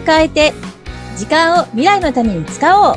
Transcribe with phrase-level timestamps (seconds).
[0.00, 0.52] を変えて、
[1.16, 2.96] 時間を未来のために使おう。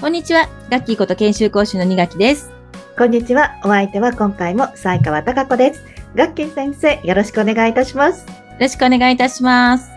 [0.00, 0.48] こんにちは。
[0.70, 2.50] ガッキーこと研修講師の二垣です。
[2.98, 3.56] こんにちは。
[3.64, 5.84] お相手は今回も西川貴子です。
[6.14, 8.26] ガッキー先生、よろしくお願いいたします。
[8.26, 9.90] よろしくお願いいたします。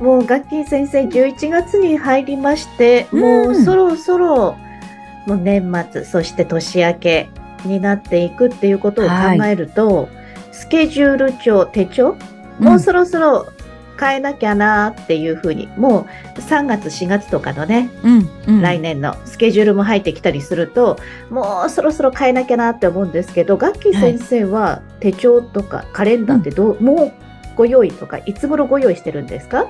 [0.00, 4.56] もうガッキー先生、11月に入りまして、うんもうそろそろ、
[5.26, 7.28] もう年末、そして年明け
[7.64, 10.08] になっていくっていうことを考えると、
[10.50, 12.16] スケジュール帳、手帳、
[12.58, 13.46] もうそろそろ
[14.00, 18.60] 変えなきゃなっていうふうに、もう3月、4月とかのね、うん、うん。
[18.62, 20.98] 来年のスケジュールも入ってきたりすると、
[21.30, 27.12] もうそろそろ変えなきゃなって思うんですけど、ガッキー先生は手帳とかカレンダーってどう、もう
[27.56, 29.66] ご用意とか、いつ頃ご用意してるんですか？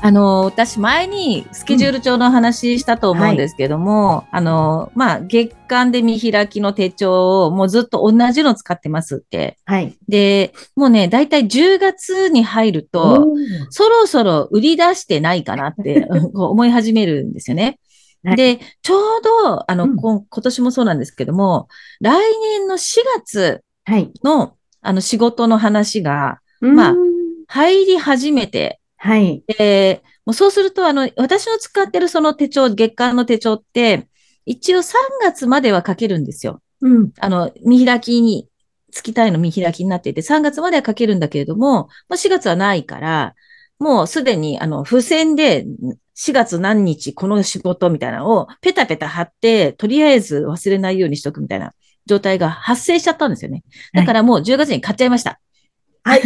[0.00, 9.58] あの、私前にスケジュール帳の話したと思うんですけども、あの、まあ、月間で見開きの手帳をもうずっと同じの使ってますって。
[9.64, 9.96] はい。
[10.08, 13.26] で、もうね、だいたい10月に入ると、
[13.70, 17.64] そろそろ売り出してないかなって 思い始めるんですよね。
[17.64, 17.78] はい
[18.36, 21.68] で、ちょうど、あの、うん今年もそうなんですけども、
[22.00, 24.10] 来年の4月はい。
[24.24, 26.94] の、あの、仕事の話がまあ
[27.46, 29.42] 入り始めて、はい。
[29.46, 34.08] で、もうそうすると、あの、私の使ってるその手帳、月間の手帳って、
[34.44, 36.62] 一応3月までは書けるんですよ。
[36.80, 37.12] うん。
[37.18, 38.48] あの、見開きに、
[38.90, 43.34] 月単位の見開きになっていて、3月までは書けるんだけれども、まあ、4月はないから、
[43.78, 45.64] もうすでに、あの、付箋で、
[46.14, 51.74] 4月何日この仕事みたいなのをペタペタ貼って、とりあえず忘れないようにしとくみたいな
[52.06, 53.62] 状態が発生しちゃったんですよね。
[53.92, 55.38] だからもう10月に買っちゃいました。
[56.08, 56.22] はい。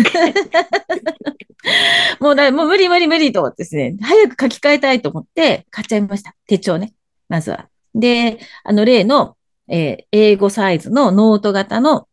[2.20, 6.36] もうだ、もう無理無理無理と思ってですね、早く書き換えたいと思って買っちゃいました。
[6.46, 6.94] 手帳ね。
[7.28, 7.68] まずは。
[7.94, 9.36] で、あの例の、
[9.68, 12.06] えー A5サイズのノート型の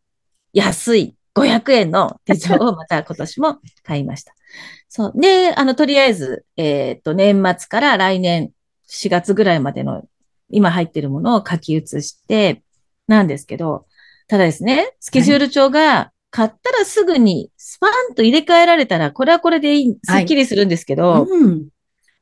[0.52, 4.34] 安い500円の手帳をまた今年も買いました。
[4.88, 5.12] そう。
[5.14, 8.50] で、あの、とりあえず、えーっと、年末から来年
[8.88, 10.02] 4月ぐらいまでの
[10.48, 12.62] 今入ってるものを書き写して、
[13.06, 13.86] なんですけど、
[14.26, 21.68] ただですね、スケジュール帳が買ったらすぐにスパンと入れ替えられたら、これはこれでいい、すっきりするんですけど、うん。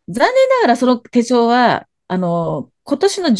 [0.08, 3.34] 残念ながらその手帳は、あの、今年の12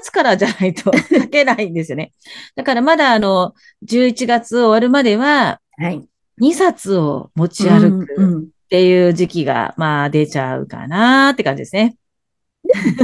[0.00, 2.12] 月からじゃないと 書けないんですよね。
[2.54, 6.06] だからまだあの、11月終わるまでは、はい。
[6.40, 11.96] 2冊を持ち歩うんくうんっていう時期が、まあ出ちゃうかなって感じですね。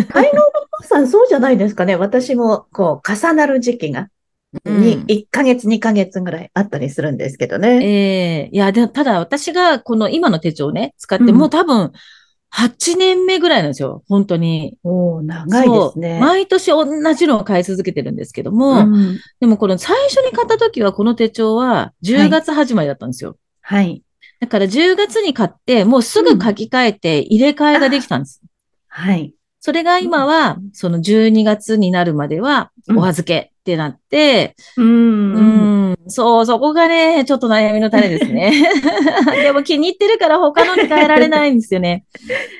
[0.09, 1.97] 会のお父さん、そうじゃないですかね。
[1.97, 4.09] 私も、こう、重なる時期が、うん
[4.65, 7.85] に、1ヶ月、2ヶ月ぐらいあったりするんですけどね。
[7.85, 11.93] ええいや、で、ただ私がこの今の手帳をね、使って、うんもう多分、
[12.51, 14.03] 8年目ぐらいなんですよ。
[14.09, 14.79] 本当に。
[14.83, 16.19] おー長いですね。
[16.19, 23.37] 毎年同じのを買い続けてるんですけども、うんでもこの最初に買った時はこの手帳は10月始まりだったんですよ。
[23.61, 24.03] はい。
[24.41, 28.41] だから10月に買って、もうすぐ書き換えて入れ替えができたんです。
[28.89, 29.35] はい。
[29.61, 34.83] それが今は、その12月になるまではお預けってなって、う。
[34.83, 38.53] うんん、そう、そこがね、ちょっと悩みの種ですね。
[39.43, 42.05] でも気に入ってるから他のに変えられないんですよね。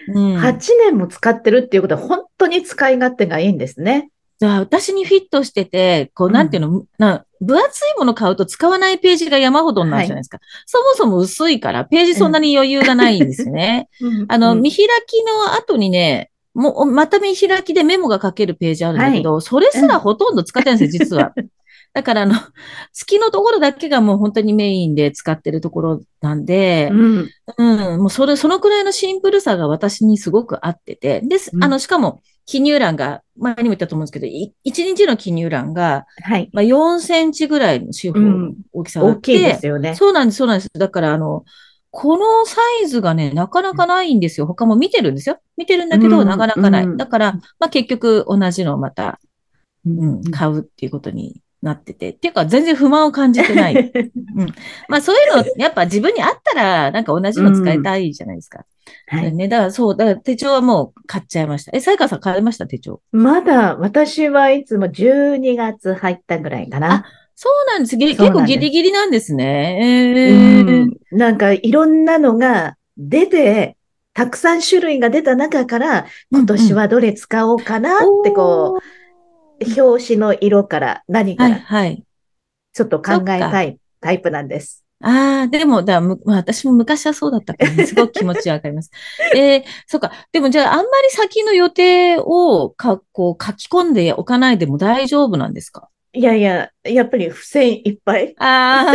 [0.09, 0.37] うん。
[0.37, 4.11] 8年も使ってるっていうことは本当に使い勝手がいいんですね。
[4.41, 10.39] じゃあ、私にフィットしてて、こう、うんなんていうの、な、分厚いもの買うと使わないページが山ほどになるじゃないですか。
[10.67, 13.89] そもそも薄いから、ページそんなに余裕がないんですよね。
[14.29, 21.33] あの、うん見開きの後にね、もう、また見開きでメモが書けるページあるんだけど、それすらほとんど使ってないんですよ、 実は。
[21.95, 22.35] だから、あの、
[22.93, 27.31] 月のところだけがもう本当にメインで使ってるところなんで、うん。
[27.57, 36.51] うん、もうそれ、そのくらいのシンプルさが私にすごく合ってて、です、うんあの、しかも、記入欄が、前にも言ったと思うんですけど、い1日の記入欄が、はい。
[36.53, 38.21] まあ、4センチぐらいの四方
[38.73, 39.95] 大きさがあって、大きいですよね。
[39.95, 40.71] そうなんです、そうなんです。
[40.75, 41.45] だから、あの、
[41.91, 44.47] このサイズがね、なかなかないんですよ。
[44.47, 45.39] 他も見てるんですよ。
[45.57, 46.85] 見てるんだけど、うんなかなかない。
[46.85, 49.19] うんだから、まあ、結局同じのをまた、
[49.87, 52.11] ううん、買うっていうことになってて。
[52.11, 53.93] っていうか、全然不満を感じてない。
[54.89, 58.65] まあ、そういうの、やっぱ自分にあったら、なんか同じの使いたいじゃないですか。
[59.07, 59.33] はい。
[59.35, 61.73] ね、だからそう、だから手帳はもう買っちゃいました。
[61.75, 62.67] え、さやかさん買いました？
[62.67, 63.01] 手帳。
[63.13, 67.05] まだ私はいつも12月入ったぐらいかな。
[67.41, 67.97] そうなんです。
[67.97, 69.79] ぎ結構ギリギリなんですね。
[70.13, 73.77] うえーんなんかいろんなのが出て、
[74.13, 78.81] たくさん種類が出た中から、今年はどれ使おうかなってこ
[79.61, 82.03] う、表紙の色から何かはい、らはい。
[82.73, 84.85] ちょっと考えたいタイプなんです。
[85.01, 88.91] ああ、でも、だむまあ私も昔はそうだったから、ね、すごく気持ちわかります。
[89.37, 90.11] えー、そうか。
[90.33, 95.89] でもじゃあ、あんまり先の予定をか、こう、書き込んでおかないでも大丈夫なんですか？
[96.13, 98.35] いやいや、やっぱり付箋いっぱい。
[98.39, 98.95] あ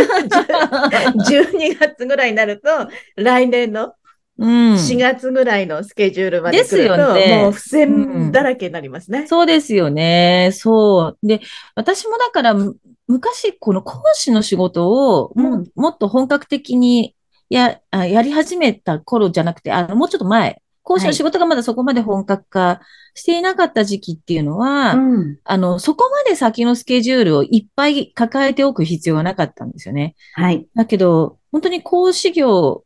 [1.28, 2.68] 12 月ぐらいになると、
[3.16, 3.94] 来年のあ、
[4.38, 4.74] うん。
[4.74, 9.26] 4月ぐらいのスケジュールまで来ですよると、ねもう付箋だらけになりますね。
[9.28, 10.50] そうですよね。
[10.52, 11.26] そう。
[11.26, 11.40] で、
[11.76, 12.76] 私もだから、む
[13.06, 17.14] 昔、この講師の仕事をも,、うんもっと本格的に
[17.48, 22.80] や、あやり始めた頃じゃなくて、あの、もうちょっと前、講師の仕事がまだそこまで本格化
[23.14, 25.38] していなかった時期っていうのは、うん。
[25.42, 30.14] あの、そこまで先のスケジュールをいっぱい抱えておく必要がなかったんですよね。
[30.34, 30.66] はい。
[30.76, 32.84] だけど、本当に講師業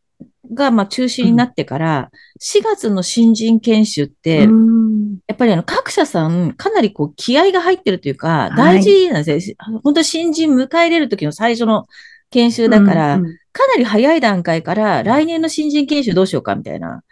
[0.55, 2.11] が、まあ、中止になってから、
[2.41, 4.89] 4月の新人研修って、うん
[5.27, 9.57] やっぱりあの各社さん、かなりこう気合が入ってるというか、い大事なんですよ。
[9.83, 11.87] 本当に新人迎え入れる時の最初の
[12.31, 17.03] 研修だから、うんうんかなり早い段階から来年の新人研修どうしようかみたいな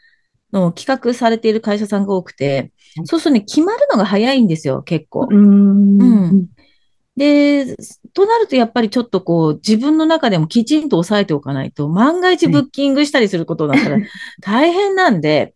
[0.53, 3.07] のを企画されている会社さんが多くては、い。
[3.07, 5.29] そうするとね、決まるのが早いんですよ、結構。
[5.31, 6.29] うん。
[6.29, 6.47] うん。
[7.17, 7.77] で、
[8.13, 13.99] となるとやっぱりちょっとこう自分の中でもきちんと抑えておかないと、万が一ブッキングしたりすることだったら
[14.43, 15.55] 大変なんで、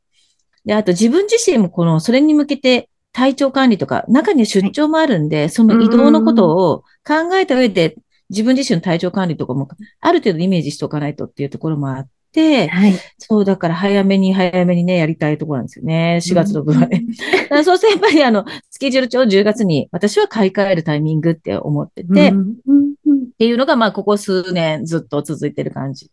[0.65, 7.97] で、あと自分自身もこの、それに向けて体調管理とか、中には出張もあるんで、その移動のことを考えた上で、
[8.31, 9.69] 自分自身の体調管理とかも
[10.01, 12.95] ある程度イメージしておかないとっていうところもあって、はい。
[13.19, 16.21] そう、だから早めに早めにね、やりたいところなんですよね。
[16.23, 17.03] 4月の分はね。
[17.43, 26.13] だからそうするとやっぱりあの、スケジュール帳10月に私は買い替えるタイミングって思ってて、っうんうんうんていうのがまあここ数年ずっと続いてる感じで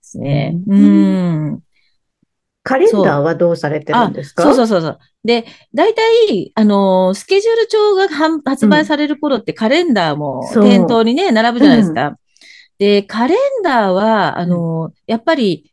[0.00, 0.56] すね。
[0.66, 1.60] ううんん。
[2.62, 4.42] カレンダーはどうされてるんですか？
[4.42, 4.98] そうそうそうそう。
[5.24, 5.44] で、
[5.74, 12.16] 大体、あのースケジュール帳が販発売される頃ってカレンダーも店頭にね、並ぶじゃないですか。
[12.78, 15.72] で、カレンダーは、あのーやっぱり、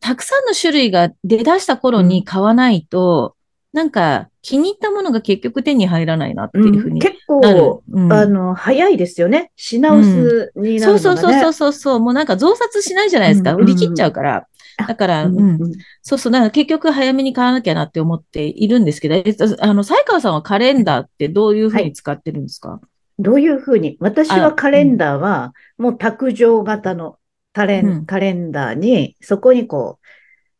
[0.00, 3.36] たくさんの種類が出だした頃に買わないと、
[3.72, 7.16] なんか気に入ったものが結局手に入らないなっていうふうにうん結。
[7.26, 8.12] 構、うん。
[8.12, 9.50] あの、早いですよね。
[9.56, 10.80] 品薄になるのがね。
[10.80, 11.72] そうそうそうそうそう。
[11.72, 13.54] そう、もうなんか増刷しないじゃないですか。
[13.54, 14.46] うん売り切っちゃうから。
[14.86, 15.58] だから、うんうん、
[16.02, 22.80] そうそう、だから結局早めに買わなきゃなって思っているんですけど、えっとあの、才川さんはカレンダーってどういうふうに使ってるんですか、
[23.18, 27.18] どういうふうに私はカレンダーは、もう卓上型の
[27.52, 28.06] カレン、うん。
[28.06, 29.98] カレンダーに、そこにこ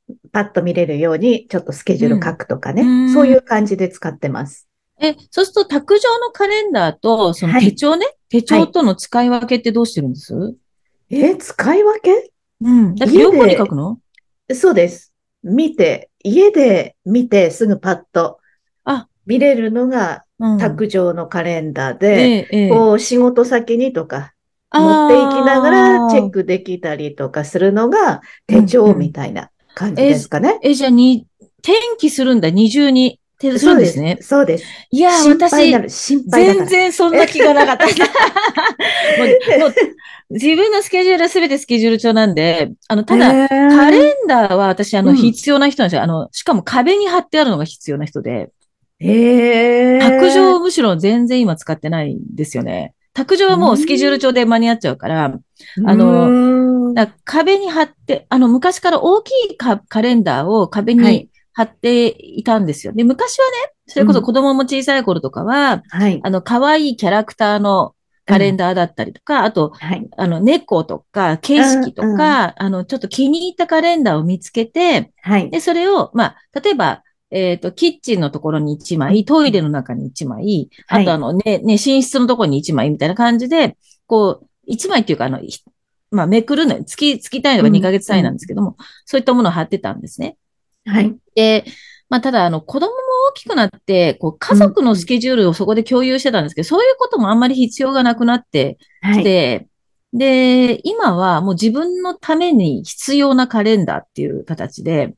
[0.08, 2.82] う、パッと見れるように、ちょっとスケジュール書くとかね。
[2.82, 3.12] うん。
[3.12, 4.68] そういう感じで使ってます。
[5.00, 7.64] え、そうすると卓上のカレンダーと、そのはい。
[7.64, 10.54] 手帳ね、手帳との使い分けってどうしてるんです、
[11.10, 12.30] え、使い分け？
[12.60, 12.94] うん。
[12.94, 13.98] だって両方に書くの？
[14.52, 15.12] そうです。
[15.42, 18.43] 見て、家で見てすぐパッとあ
[19.26, 20.58] 見れるのがうん。
[20.58, 22.68] 卓上のカレンダーえで、え、ええ。
[22.68, 24.34] こう仕事先にとか
[24.72, 30.58] 持っていきながらチェックできたりとかするのが手帳みたいな感じですかね。
[30.62, 31.26] え、じゃあに、
[31.62, 33.20] 転記するんだ、二重に。
[33.38, 34.18] てするんですね。
[34.20, 34.64] そうです。
[34.90, 35.72] いやー、私。
[36.28, 37.86] 全然そんな気がなかった。
[39.58, 39.74] もう
[40.30, 46.02] 自分のスケジュールは全てスケジュール帳なんで、あの、ただ、カカレンダーは私、あの、うん必要な人なんですよ。
[46.02, 48.50] あの、しかも壁に貼ってあるのが必要な人で、
[49.00, 52.94] へー卓上むしろ全然今使ってないんですよね。
[53.12, 55.38] 卓上はもうスケジュール帳で間に合っちゃうから、
[55.86, 56.32] あの
[57.24, 62.92] 壁に貼って、あの、昔から大きいカカレンダーを壁はいに貼っていたんですよ。
[62.92, 66.20] で、昔はね、それこそ子供も小さい頃とかは、はい。
[66.22, 67.94] あの、可愛いキャラクターの
[68.26, 70.08] カレンダーだったりとか、あと、はい。
[70.16, 75.50] あの、猫とか、景色とか、あの、ちょっと気に入ったカレンダーを見つけて、はい。
[75.50, 77.02] で、それを、まあ、例えば、
[77.34, 83.76] えっ、と、キッチンのところに1枚、トイレの中に1枚、はいあとあのね、ね、寝室のところに1枚みたいな感じで、
[84.06, 85.60] こう、1枚っていうか、あの、ひ
[86.12, 90.36] まあ、めくるのよ、月、月単位とか2ヶ月単位なんですけども、そういったものを貼ってたんですね。
[90.84, 91.12] はい。
[91.34, 91.64] で、
[92.08, 92.92] まあ、ただ、あの、子供も
[93.30, 99.18] 大きくなって、こう、家族のスケジュールをそこで共有してたんですけど、そういうこともあんまり必要がなくなってはい。
[99.18, 99.66] きて、
[100.12, 105.14] で、今はもう自分のために必要なカレンダーっていう形で、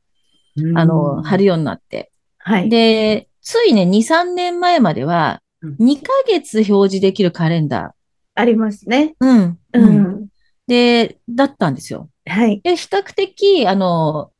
[0.75, 2.11] あの、貼るようになって。
[2.39, 2.69] はい。
[2.69, 7.95] で、ついね、2、3年前までは、うん2ヶ月表示できるカレンダ
[8.35, 9.15] ありますね。
[9.19, 9.25] ー。
[9.25, 9.59] うん。
[9.73, 9.97] ううん。
[10.23, 10.27] ん。
[10.67, 12.09] で、だったんですよ。
[12.27, 12.61] はい。
[12.61, 14.31] で、比較的、あの、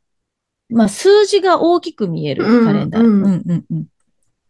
[0.70, 3.02] まあ、数字が大きく見えるカレンダー。
[3.02, 3.86] ううんん、うん、うん。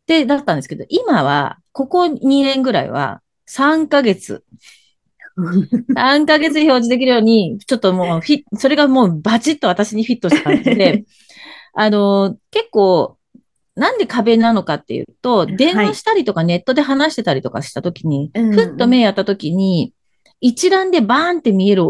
[0.08, 4.44] で、だったんですけど、今は、ここ2年ぐらいは、3ヶ月。
[5.38, 11.06] 3ヶ月表示できるように、ちょっともうフィ、それがもうバチッと私にフィットした感じで、
[11.74, 13.18] あの、結構、
[13.76, 19.94] なんで壁なのかっていうと、電話したりとかネットで話してたりとかしたときに、うんふっと目やったときに、
[20.42, 21.84] 一覧でバーンって見える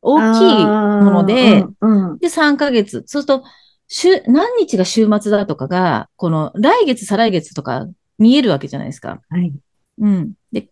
[0.00, 3.02] 大きいもので、うんうんで、3ヶ月。
[3.06, 3.44] そうすると、
[3.88, 7.86] 週、何日が週末だとかが、この来月、再来月とか
[8.18, 9.20] 見えるわけじゃないですか。
[9.28, 9.52] はい。
[9.98, 10.32] うん。
[10.52, 10.68] で、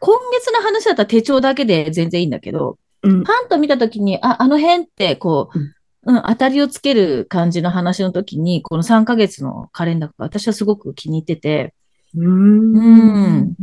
[0.00, 3.24] 今月の話だったら手帳だけで全然いいんだけど、うん。
[3.24, 5.72] パンと見たときに、あ、あの辺って、こう、うん、
[6.04, 11.74] 当たりをつける感じの話の時に、この3ヶ月のカレンダーが私はすごく気に入ってて、
[12.14, 13.54] うん。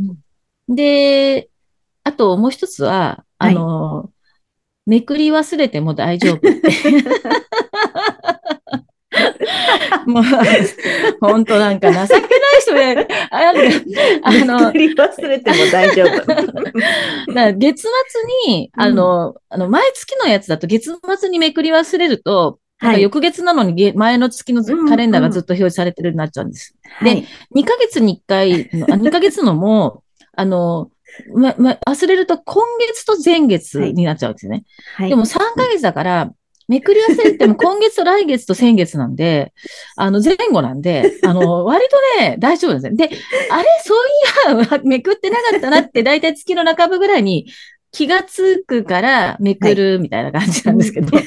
[0.68, 1.50] で、
[2.04, 4.10] あともう一つは、あの、
[4.86, 6.50] めくり忘れても大丈夫って。
[10.06, 10.24] もう、
[11.20, 12.28] 本当なんか情けない
[12.60, 13.52] 人で、あ
[14.44, 16.26] の、忘れても大丈夫。
[16.26, 16.44] だか
[17.34, 26.76] ら月末に、うんあの、あの、毎月のやつだと月末にめくり忘れると、はい翌月なのにげ前の月のカレンダーがずっと表示されてるようになっちゃうんです。
[26.84, 27.24] はい。
[27.54, 30.04] 2ヶ月に1回の、あ2ヶ月のも、
[30.36, 30.90] あの、
[31.34, 34.64] ま、ま、忘れると今月と前月になっちゃうんですよね。
[34.94, 35.08] はい。
[35.08, 36.32] でも3ヶ月だから、
[36.68, 39.54] めくり忘れても今月と来月と先月なんで、
[39.96, 43.08] あの前後なんで、あの、 割とね、大丈夫ですね。
[43.08, 43.16] で、
[43.50, 43.98] あれ、そう
[44.66, 47.46] いや、めくってなかったなって、だいたい月の半ばぐらいに
[47.90, 51.18] 気がつくからめくるみたいな感じなんですけど。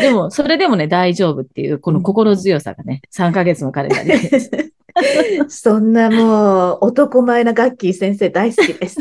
[0.00, 4.70] でも、それでもね、大丈夫っていう、この心強さがね、3ヶ月のカレンダーで。
[5.48, 8.98] そんなもう男前なガッキー先生大好きです。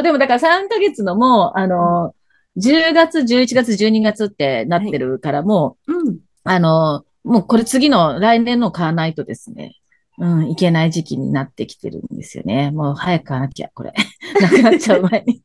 [0.00, 2.14] う、でもだから3ヶ月のもう、あの、
[2.56, 6.18] 10月、11月、12月ってなってるからもう、うん。
[6.44, 9.76] あの、もうこれ次の来年の買わないとですね、
[10.18, 12.70] うん、いけない時期になってきてるんですよね。
[12.70, 13.92] もう早く買わなきゃ、これ。
[14.40, 15.42] なくなっちゃう前に。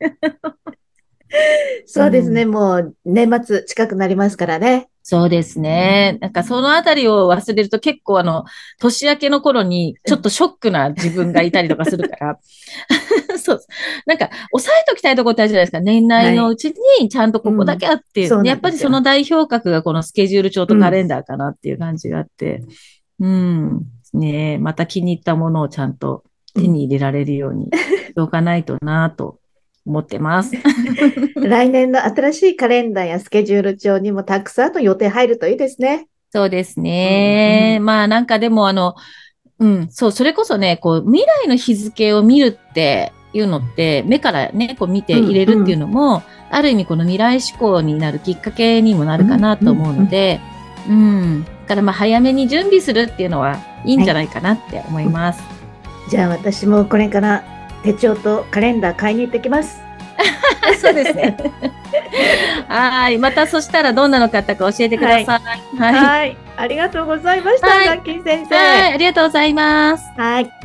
[1.86, 2.46] そうですね。
[2.46, 4.90] もう年末近くなりますからね。
[5.04, 6.18] そうですね。
[6.20, 8.46] なんかそのあたりを忘れると結構あの、
[8.80, 12.40] 年明けの頃にちょっとショックな自分がいたりとかするから。
[13.46, 13.60] そう。
[14.08, 15.80] なんか、押さえときたいとこってあるじゃないですか。
[15.80, 22.64] 年内のうちにちゃんとここだけあって、うんそうなんやっぱりその代表格がこのスケジュール帳とカレンダーかなっていう感じがあって。
[23.20, 23.82] うん。
[24.14, 26.24] ねえまた気に入ったものをちゃんと
[26.56, 29.40] 手に入れられるように しておかないとなと
[29.86, 30.54] 思ってます。
[31.36, 36.08] 来年の新しいカレンダーやスケジュール帳にもたくさんの予定入るといいですね。
[36.32, 37.78] そうですね。
[37.80, 38.96] うんまあなんかでもあの、
[39.60, 50.40] うん、そう、それこそね、こう、未来の日付を見るっていうのって、目からね、こう見て入れるっていうのも、ある意味この未来志向になるきっかけにもなるかなと思うので、
[50.88, 51.44] うん。
[51.44, 55.44] だからまあ早めに準備するっていうのはいいんじゃないかなって思います。
[56.10, 57.44] じゃあ私もこれから
[57.84, 59.82] 手帳とカレンダー買いに行ってきます。
[60.80, 61.36] そうですね。
[62.68, 63.18] はい。
[63.18, 65.78] またそしたらどんなの買ったか教えてください。
[65.78, 65.94] はい。
[65.94, 66.38] はい。
[66.58, 68.56] ありがとうございました、はい先生。
[68.56, 68.94] はい。
[68.94, 70.04] ありがとうございます。
[70.16, 70.65] はい。